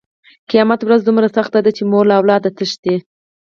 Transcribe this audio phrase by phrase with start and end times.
[0.49, 2.95] قیامت ورځ دومره سخته ده چې مور له اولاده تښتي.